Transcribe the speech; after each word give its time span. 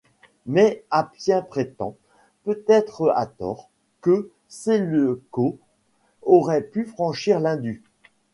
Mais 0.47 0.83
Appien 0.89 1.43
prétend, 1.43 1.95
peut-être 2.43 3.09
à 3.15 3.27
tort, 3.27 3.69
que 4.01 4.31
Séleucos 4.47 5.59
aurait 6.23 6.63
pu 6.63 6.85
franchir 6.85 7.39
l'Indus. 7.39 7.83